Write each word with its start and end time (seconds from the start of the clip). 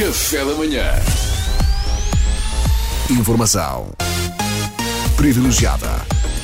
Café 0.00 0.42
da 0.46 0.54
manhã. 0.54 0.82
Informação 3.10 3.92
privilegiada 5.14 5.90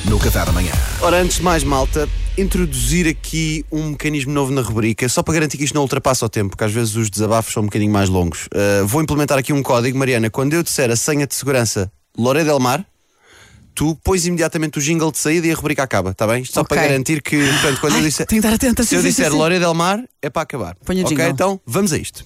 no 0.05 0.19
Café 0.19 0.45
da 0.45 0.51
Manhã. 0.51 0.71
Ora, 1.01 1.17
antes 1.17 1.37
de 1.37 1.43
mais, 1.43 1.63
malta, 1.63 2.07
introduzir 2.37 3.07
aqui 3.07 3.65
um 3.71 3.89
mecanismo 3.89 4.31
novo 4.31 4.51
na 4.51 4.61
rubrica, 4.61 5.09
só 5.09 5.23
para 5.23 5.33
garantir 5.33 5.57
que 5.57 5.63
isto 5.63 5.73
não 5.73 5.81
ultrapassa 5.81 6.23
o 6.23 6.29
tempo, 6.29 6.49
porque 6.51 6.65
às 6.65 6.71
vezes 6.71 6.95
os 6.95 7.09
desabafos 7.09 7.51
são 7.51 7.63
um 7.63 7.65
bocadinho 7.65 7.91
mais 7.91 8.09
longos. 8.09 8.45
Uh, 8.53 8.85
vou 8.85 9.01
implementar 9.01 9.39
aqui 9.39 9.51
um 9.51 9.63
código, 9.63 9.97
Mariana. 9.97 10.29
Quando 10.29 10.53
eu 10.53 10.61
disser 10.61 10.91
a 10.91 10.95
senha 10.95 11.25
de 11.25 11.33
segurança 11.33 11.91
Loré 12.15 12.43
Del 12.43 12.59
Mar, 12.59 12.85
tu 13.73 13.95
pões 14.03 14.27
imediatamente 14.27 14.77
o 14.77 14.81
jingle 14.83 15.11
de 15.11 15.17
saída 15.17 15.47
e 15.47 15.51
a 15.51 15.55
rubrica 15.55 15.81
acaba, 15.81 16.11
está 16.11 16.27
bem? 16.27 16.43
Isto 16.43 16.53
só 16.53 16.61
Ok. 16.61 16.77
para 16.77 16.87
garantir 16.87 17.23
que, 17.23 17.43
portanto, 17.53 17.81
quando 17.81 17.95
eu 17.95 18.01
disser. 18.03 18.27
tenho 18.27 18.39
que 18.39 18.47
estar 18.47 18.55
atenta, 18.55 18.83
Se 18.83 18.89
sim, 18.89 18.95
eu 18.97 19.01
sim, 19.01 19.07
disser 19.07 19.25
sim, 19.25 19.31
sim. 19.31 19.37
Loré 19.39 19.57
Del 19.57 19.73
Mar, 19.73 19.99
é 20.21 20.29
para 20.29 20.43
acabar. 20.43 20.75
Ponha 20.85 21.01
ok, 21.03 21.09
jingle. 21.17 21.31
então 21.31 21.59
vamos 21.65 21.91
a 21.91 21.97
isto. 21.97 22.23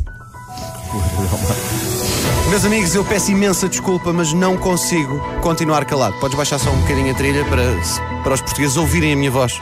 Meus 2.50 2.66
amigos, 2.66 2.94
eu 2.94 3.06
peço 3.06 3.32
imensa 3.32 3.70
desculpa, 3.70 4.12
mas 4.12 4.34
não 4.34 4.58
consigo 4.58 5.20
continuar 5.42 5.86
calado. 5.86 6.18
Podes 6.20 6.36
baixar 6.36 6.60
só 6.60 6.70
um 6.70 6.82
bocadinho 6.82 7.12
a 7.12 7.14
trilha 7.14 7.46
para, 7.46 7.64
para 8.24 8.34
os 8.34 8.42
portugueses 8.42 8.76
ouvirem 8.76 9.14
a 9.14 9.16
minha 9.16 9.32
voz, 9.32 9.62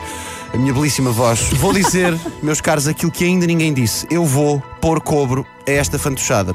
a 0.52 0.56
minha 0.56 0.72
belíssima 0.72 1.12
voz. 1.12 1.50
Vou 1.54 1.72
dizer, 1.72 2.18
meus 2.42 2.60
caros, 2.60 2.88
aquilo 2.88 3.12
que 3.12 3.24
ainda 3.24 3.46
ninguém 3.46 3.72
disse. 3.72 4.06
Eu 4.10 4.24
vou 4.24 4.60
pôr 4.80 5.00
cobro 5.00 5.46
a 5.66 5.70
esta 5.70 5.98
fantochada. 5.98 6.54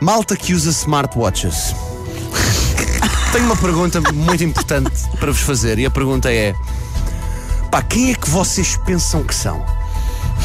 Malta 0.00 0.36
que 0.36 0.52
usa 0.52 0.70
smartwatches. 0.70 1.74
Tenho 3.32 3.46
uma 3.46 3.56
pergunta 3.56 4.00
muito 4.12 4.44
importante 4.44 5.08
para 5.18 5.32
vos 5.32 5.40
fazer 5.40 5.78
e 5.78 5.86
a 5.86 5.90
pergunta 5.90 6.30
é: 6.30 6.54
pá, 7.70 7.80
quem 7.80 8.10
é 8.10 8.14
que 8.14 8.28
vocês 8.28 8.76
pensam 8.76 9.22
que 9.22 9.34
são? 9.34 9.79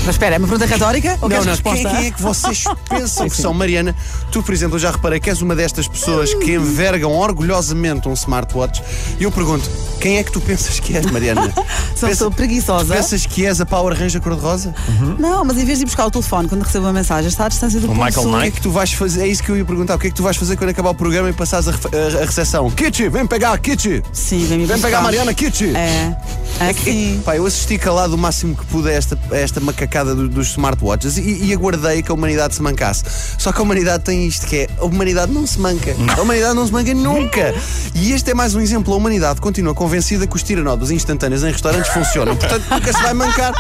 Mas 0.06 0.16
espera, 0.16 0.36
é 0.36 0.38
uma 0.38 0.48
pergunta 0.48 0.72
retórica? 0.72 1.18
Ou 1.22 1.28
Não, 1.30 1.38
não, 1.38 1.46
resposta? 1.46 1.90
quem, 1.90 1.96
quem 1.98 2.06
é 2.08 2.12
que 2.12 2.22
vocês 2.22 2.64
pensam 2.88 3.28
que 3.28 3.36
são? 3.36 3.54
Mariana, 3.54 3.96
tu, 4.32 4.44
por 4.44 4.54
exemplo, 4.54 4.76
eu 4.76 4.80
já 4.80 4.92
reparei 4.92 5.20
que 5.20 5.30
és 5.30 5.42
uma 5.42 5.56
destas 5.56 5.88
pessoas 5.88 6.34
que 6.36 6.54
envergam 6.54 7.12
orgulhosamente 7.12 8.08
um 8.08 8.14
smartwatch 8.14 8.84
e 9.20 9.24
eu 9.24 9.32
pergunto, 9.32 9.68
quem 10.00 10.18
é 10.18 10.24
que 10.24 10.32
tu 10.32 10.40
pensas 10.40 10.80
que 10.80 10.96
és, 10.96 11.06
Mariana? 11.10 11.52
Sou, 11.96 12.10
Pensa- 12.10 12.16
sou 12.26 12.32
preguiçosa. 12.32 12.94
Pensas 12.94 13.26
que 13.26 13.46
és 13.46 13.60
a 13.62 13.66
Power 13.66 13.98
Ranger 13.98 14.22
cor-de-rosa? 14.22 14.76
Não, 15.18 15.44
mas 15.46 15.58
em 15.58 15.66
vez 15.66 15.80
de 15.80 15.84
ir 15.84 15.88
buscar 15.88 16.06
o 16.06 16.12
telefone 16.12 16.48
quando 16.50 16.62
recebo 16.64 16.86
uma 16.86 16.94
mensagem, 16.94 17.28
está 17.30 17.46
à 17.46 17.50
distância 17.50 17.80
do 17.80 17.88
O 17.90 17.96
Michael 17.96 18.12
pulso. 18.14 18.30
O 18.36 18.42
que 18.42 18.48
é 18.48 18.52
que 18.52 18.62
tu 18.62 18.70
vais 18.72 18.92
fazer? 18.94 19.22
É 19.24 19.28
isso 19.28 19.42
que 19.42 19.50
eu 19.50 19.58
ia 19.58 19.64
perguntar. 19.66 19.96
O 19.96 20.00
que 20.00 20.08
é 20.08 20.10
que 20.10 20.16
tu 20.16 20.22
vais 20.22 20.36
fazer 20.36 20.58
quando 20.58 20.70
acabar 20.72 20.90
o 20.90 20.94
programa 20.96 21.30
e 21.30 21.34
passares 21.34 21.68
a, 21.70 21.72
a, 21.72 22.22
a 22.22 22.26
recepção? 22.26 22.70
Kitty, 22.70 23.08
vem 23.10 23.26
pegar 23.26 23.54
a 23.54 23.58
Kitty! 23.58 24.04
Sim, 24.12 24.46
vem 24.46 24.58
me 24.60 24.66
Vem 24.66 24.76
buscar. 24.76 24.88
pegar 24.88 25.00
a 25.00 25.02
Mariana 25.04 25.34
Kitty! 25.34 25.74
É. 25.76 26.16
É 26.60 26.72
sim. 26.72 27.22
Pá, 27.26 27.36
eu 27.36 27.46
assisti 27.46 27.78
calado 27.78 28.16
o 28.16 28.18
máximo 28.18 28.56
que 28.56 28.66
pude 28.68 28.88
a 28.88 28.92
esta, 28.94 29.20
a 29.30 29.38
esta 29.38 29.60
macacada 29.60 30.16
do- 30.16 30.30
dos 30.30 30.52
smartwatches 30.52 31.18
e, 31.18 31.46
e 31.46 31.54
aguardei 31.54 32.02
que 32.02 32.10
a 32.10 32.14
humanidade 32.16 32.56
se 32.56 32.62
mancasse. 32.62 33.04
Só 33.38 33.52
que 33.52 33.60
a 33.60 33.62
humanidade 33.62 34.04
tem 34.06 34.26
isto 34.26 34.48
que 34.48 34.60
é: 34.60 34.70
a 34.80 34.86
humanidade 34.86 35.34
não 35.34 35.46
se 35.46 35.60
manca. 35.60 35.94
A 36.18 36.22
humanidade 36.22 36.56
não 36.56 36.66
se 36.66 36.72
manca 36.72 36.94
nunca. 36.94 37.54
E 37.94 38.14
este 38.14 38.32
é 38.32 38.34
mais 38.34 38.56
um 38.56 38.62
exemplo. 38.62 38.94
A 38.94 38.98
humanidade 38.98 39.42
continua 39.42 39.74
convencida 39.76 40.26
que 40.26 40.36
os 40.36 40.44
tiranodos 40.44 40.92
instantâneos 40.92 41.44
em 41.44 41.52
restaurantes 41.52 41.92
funcionam. 41.92 42.36
Portanto, 42.38 42.64
nunca 42.72 42.94
se 42.94 43.02
vai 43.04 43.14
mancar. 43.14 43.54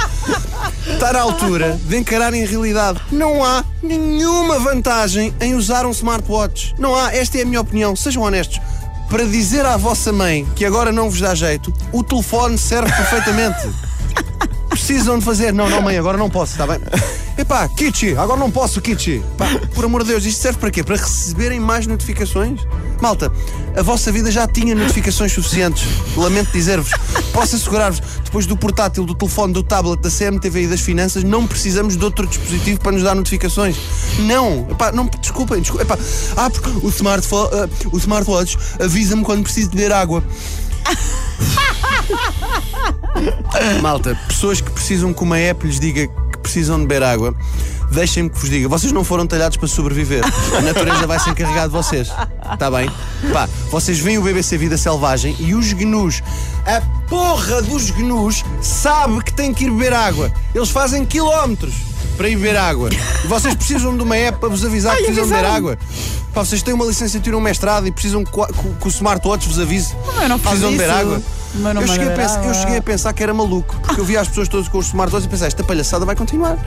Está 0.87 1.11
na 1.13 1.19
altura 1.21 1.77
de 1.83 1.97
encararem 1.97 2.43
a 2.43 2.47
realidade. 2.47 3.01
Não 3.11 3.43
há 3.43 3.65
nenhuma 3.83 4.57
vantagem 4.59 5.33
em 5.41 5.53
usar 5.53 5.85
um 5.85 5.91
smartwatch. 5.91 6.73
Não 6.79 6.95
há. 6.95 7.13
Esta 7.13 7.39
é 7.39 7.41
a 7.41 7.45
minha 7.45 7.59
opinião. 7.59 7.93
Sejam 7.95 8.23
honestos. 8.23 8.59
Para 9.09 9.25
dizer 9.25 9.65
à 9.65 9.77
vossa 9.77 10.11
mãe 10.11 10.45
que 10.55 10.65
agora 10.65 10.91
não 10.91 11.09
vos 11.09 11.19
dá 11.19 11.33
jeito, 11.33 11.73
o 11.91 12.03
telefone 12.03 12.57
serve 12.57 12.91
perfeitamente. 12.91 13.69
Precisam 14.69 15.19
de 15.19 15.25
fazer. 15.25 15.53
Não, 15.53 15.69
não, 15.69 15.81
mãe, 15.81 15.97
agora 15.97 16.17
não 16.17 16.29
posso, 16.29 16.53
está 16.53 16.67
bem? 16.67 16.79
Epá, 17.45 17.67
Kitchi, 17.67 18.17
agora 18.17 18.39
não 18.39 18.49
posso, 18.49 18.81
Kitchi. 18.81 19.21
Pá, 19.37 19.45
por 19.75 19.85
amor 19.85 20.01
de 20.01 20.09
Deus, 20.09 20.25
isto 20.25 20.41
serve 20.41 20.57
para 20.57 20.71
quê? 20.71 20.83
Para 20.83 20.95
receberem 20.95 21.59
mais 21.59 21.85
notificações? 21.85 22.61
Malta, 22.99 23.31
a 23.77 23.83
vossa 23.83 24.11
vida 24.11 24.31
já 24.31 24.47
tinha 24.47 24.73
notificações 24.73 25.31
suficientes. 25.31 25.83
Lamento 26.17 26.51
dizer-vos. 26.51 26.89
Posso 27.31 27.55
assegurar-vos, 27.55 28.01
depois 28.23 28.47
do 28.47 28.57
portátil, 28.57 29.05
do 29.05 29.13
telefone, 29.13 29.53
do 29.53 29.61
tablet, 29.61 30.01
da 30.01 30.09
CMTV 30.09 30.63
e 30.63 30.67
das 30.67 30.81
finanças, 30.81 31.23
não 31.23 31.45
precisamos 31.45 31.95
de 31.95 32.03
outro 32.03 32.25
dispositivo 32.25 32.79
para 32.79 32.93
nos 32.93 33.03
dar 33.03 33.13
notificações. 33.13 33.77
Não. 34.21 34.67
Epá, 34.71 34.91
não, 34.91 35.05
desculpem, 35.05 35.61
desculpem. 35.61 35.85
Epá, 35.85 35.99
ah, 36.35 36.49
porque 36.49 36.71
o, 36.83 36.89
smartphone, 36.89 37.49
ah, 37.53 37.69
o 37.91 37.97
smartwatch 37.99 38.57
avisa-me 38.83 39.23
quando 39.23 39.43
preciso 39.43 39.69
de 39.69 39.77
beber 39.77 39.93
água. 39.93 40.23
Malta, 43.83 44.19
pessoas 44.27 44.61
que 44.61 44.71
precisam 44.71 45.13
que 45.13 45.21
uma 45.21 45.37
app 45.37 45.65
lhes 45.65 45.79
diga 45.79 46.09
precisam 46.45 46.79
de 46.79 46.85
beber 46.87 47.03
água, 47.03 47.35
deixem-me 47.91 48.29
que 48.29 48.37
vos 48.39 48.49
diga, 48.49 48.67
vocês 48.69 48.91
não 48.91 49.03
foram 49.03 49.25
talhados 49.27 49.57
para 49.57 49.67
sobreviver. 49.67 50.23
A 50.57 50.61
natureza 50.61 51.05
vai 51.07 51.19
se 51.19 51.29
encarregar 51.29 51.65
de 51.67 51.73
vocês. 51.73 52.09
Está 52.53 52.69
bem? 52.71 52.89
Pá, 53.33 53.49
vocês 53.71 53.99
veem 53.99 54.17
o 54.17 54.21
BBC 54.21 54.57
Vida 54.57 54.77
Selvagem 54.77 55.35
e 55.39 55.53
os 55.55 55.73
gnus, 55.73 56.21
a 56.65 56.81
porra 57.09 57.61
dos 57.61 57.89
gnus, 57.91 58.43
sabe 58.61 59.23
que 59.23 59.33
tem 59.33 59.53
que 59.53 59.65
ir 59.65 59.71
beber 59.71 59.93
água. 59.93 60.31
Eles 60.53 60.69
fazem 60.69 61.05
quilómetros 61.05 61.73
para 62.17 62.29
ir 62.29 62.35
beber 62.37 62.57
água. 62.57 62.89
E 63.23 63.27
vocês 63.27 63.53
precisam 63.55 63.95
de 63.97 64.03
uma 64.03 64.15
app 64.15 64.39
para 64.39 64.49
vos 64.49 64.63
avisar 64.63 64.95
que 64.95 65.03
precisam 65.03 65.25
de 65.27 65.33
beber 65.33 65.45
água. 65.49 65.77
Pá, 66.33 66.43
vocês 66.43 66.61
têm 66.61 66.73
uma 66.73 66.85
licenciatura, 66.85 67.37
um 67.37 67.41
mestrado 67.41 67.87
e 67.87 67.91
precisam 67.91 68.23
que, 68.23 68.31
o- 68.39 68.87
smartwatch 68.89 69.47
vos 69.47 69.59
avise. 69.59 69.93
eu 70.21 70.29
não 70.29 70.37
faço 70.37 70.57
precisam 70.57 70.71
de 70.71 70.77
beber 70.77 70.89
água. 70.91 71.21
Mas 71.59 71.73
não 71.73 71.81
Eu 71.81 71.87
cheguei, 71.87 72.09
pensar, 72.09 72.45
eu 72.45 72.53
cheguei 72.53 72.77
a 72.77 72.81
pensar 72.81 73.13
que 73.13 73.23
era 73.23 73.33
maluco, 73.33 73.75
porque 73.81 74.01
eu 74.01 74.05
via 74.05 74.21
as 74.21 74.27
pessoas 74.27 74.47
todas 74.47 74.67
com 74.67 74.77
os 74.77 74.87
smartwatches 74.87 75.25
e 75.25 75.29
pensei, 75.29 75.47
esta 75.47 75.63
palhaçada 75.63 76.05
vai 76.05 76.15
continuar. 76.15 76.57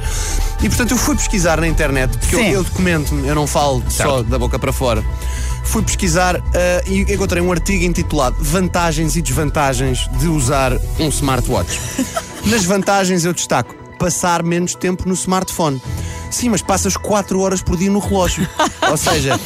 E 0.62 0.68
portanto 0.68 0.92
eu 0.92 0.98
fui 0.98 1.16
pesquisar 1.16 1.60
na 1.60 1.68
internet, 1.68 2.16
porque 2.16 2.34
eu, 2.34 2.40
Sim. 2.40 2.50
eu 2.50 2.64
documento-me, 2.64 3.28
eu 3.28 3.34
não 3.34 3.46
falo 3.46 3.82
só 3.88 4.22
da 4.22 4.38
boca 4.38 4.58
para 4.58 4.72
fora. 4.72 5.04
Fui 5.64 5.82
pesquisar 5.82 6.36
ah, 6.36 6.82
e 6.86 7.02
encontrei 7.02 7.42
um 7.42 7.52
artigo 7.52 7.84
intitulado 7.84 8.36
Vantagens 8.40 9.16
e 9.16 9.22
Desvantagens 9.22 10.08
de 10.18 10.26
usar 10.28 10.72
um 10.98 11.08
smartwatch. 11.08 11.78
Nas 12.46 12.64
vantagens 12.64 13.24
eu 13.24 13.34
destaco 13.34 13.74
passar 13.98 14.42
menos 14.42 14.74
tempo 14.74 15.06
no 15.06 15.14
smartphone. 15.14 15.82
Sim, 16.30 16.50
mas 16.50 16.62
passas 16.62 16.96
4 16.96 17.40
horas 17.40 17.62
por 17.62 17.76
dia 17.76 17.90
no 17.90 17.98
relógio. 17.98 18.48
Ou 18.90 18.96
seja, 18.96 19.38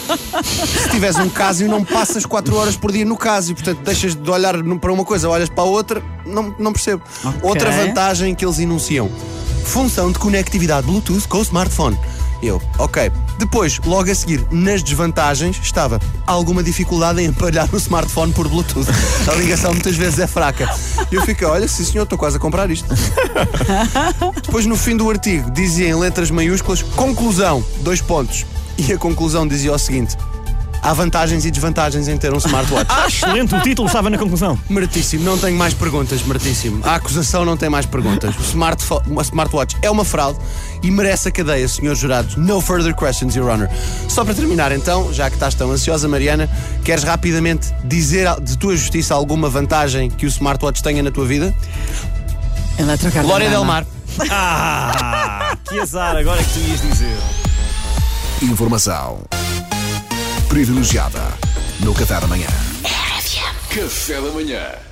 se 0.43 0.89
tiveres 0.91 1.17
um 1.17 1.29
Casio, 1.29 1.69
não 1.69 1.85
passas 1.85 2.27
4 2.27 2.55
horas 2.57 2.77
por 2.77 2.93
dia 2.93 3.05
no 3.05 3.17
Casio. 3.17 3.55
Portanto, 3.55 3.81
deixas 3.85 4.15
de 4.15 4.31
olhar 4.31 4.55
para 4.81 4.93
uma 4.93 5.05
coisa, 5.05 5.29
olhas 5.29 5.49
para 5.49 5.63
a 5.63 5.67
outra, 5.67 6.03
não, 6.27 6.55
não 6.59 6.73
percebo. 6.73 7.03
Outra 7.43 7.71
vantagem 7.71 8.35
que 8.35 8.45
eles 8.45 8.59
enunciam: 8.59 9.11
função 9.65 10.11
de 10.11 10.19
conectividade 10.19 10.87
Bluetooth 10.87 11.27
com 11.29 11.39
o 11.39 11.43
smartphone. 11.43 11.99
Eu, 12.43 12.61
ok. 12.77 13.13
Depois, 13.39 13.79
logo 13.85 14.11
a 14.11 14.15
seguir, 14.15 14.45
nas 14.51 14.83
desvantagens, 14.83 15.61
estava 15.63 16.01
alguma 16.27 16.61
dificuldade 16.63 17.23
em 17.23 17.27
empalhar 17.31 17.69
o 17.73 17.77
smartphone 17.77 18.33
por 18.33 18.49
Bluetooth. 18.49 18.89
A 19.31 19.35
ligação 19.37 19.73
muitas 19.73 19.97
vezes 19.97 20.19
é 20.19 20.27
fraca. 20.27 20.69
E 21.13 21.15
eu 21.15 21.21
fiquei, 21.27 21.47
olha, 21.47 21.69
sim 21.69 21.85
senhor, 21.85 22.05
estou 22.05 22.19
quase 22.19 22.39
a 22.39 22.41
comprar 22.41 22.71
isto. 22.71 22.89
Depois, 24.43 24.65
no 24.65 24.79
fim 24.79 24.97
do 24.97 25.11
artigo, 25.11 25.51
dizia 25.51 25.87
em 25.87 25.95
letras 25.95 26.31
maiúsculas: 26.31 26.83
conclusão, 26.83 27.63
dois 27.81 28.01
pontos. 28.01 28.47
E 28.79 28.91
a 28.95 28.97
conclusão 28.97 29.47
dizia 29.47 29.75
o 29.75 29.79
seguinte: 29.79 30.17
há 30.83 30.93
vantagens 30.93 31.45
e 31.47 31.51
desvantagens 31.51 32.09
em 32.09 32.17
ter 32.19 32.35
um 32.35 32.39
smartwatch. 32.39 32.91
Ah, 32.93 33.07
excelente, 33.07 33.55
o 33.55 33.61
título 33.61 33.87
estava 33.87 34.11
na 34.11 34.19
conclusão. 34.19 34.59
Meritíssimo, 34.69 35.25
não 35.25 35.39
tenho 35.39 35.57
mais 35.57 35.73
perguntas, 35.73 36.23
meritíssimo. 36.23 36.81
A 36.85 36.97
acusação 36.97 37.45
não 37.45 37.57
tem 37.57 37.69
mais 37.71 37.87
perguntas. 37.87 38.35
O 38.37 38.43
smartfo- 38.43 39.01
smartwatch 39.23 39.77
é 39.81 39.91
uma 39.91 40.05
fraude 40.05 40.39
e 40.83 40.91
merece 40.91 41.29
a 41.29 41.31
cadeia, 41.31 41.67
senhores 41.69 41.99
jurados. 42.01 42.37
No 42.37 42.61
further 42.61 42.95
questions, 42.95 43.35
Your 43.37 43.49
Honor. 43.49 43.69
Só 44.09 44.25
para 44.25 44.35
terminar, 44.35 44.73
então, 44.73 45.13
já 45.13 45.31
que 45.31 45.37
estás 45.37 45.55
tão 45.55 45.71
ansiosa, 45.71 46.09
Mariana, 46.09 46.51
queres 46.85 47.05
rapidamente 47.05 47.73
dizer 47.85 48.29
de 48.41 48.59
tua 48.59 48.77
justiça 48.77 49.15
alguma 49.15 49.49
vantagem 49.49 50.11
que 50.11 50.27
o 50.27 50.29
smartwatch 50.29 50.83
tenha 50.83 51.03
na 51.03 51.11
tua 51.11 51.25
vida? 51.27 51.55
Glória 53.23 53.49
Del 53.49 53.65
Mar. 53.65 53.87
Ah, 54.31 55.57
que 55.65 55.79
azar, 55.79 56.17
agora 56.17 56.41
é 56.41 56.45
que 56.45 56.53
tu 56.53 56.59
ias 56.61 56.81
dizer. 56.83 57.17
Informação 58.43 59.21
privilegiada 60.53 61.35
no 61.81 61.95
Café 61.95 62.21
da 62.21 62.27
Manhã. 62.27 62.47
Café 63.71 64.21
da 64.21 64.31
manhã. 64.33 64.92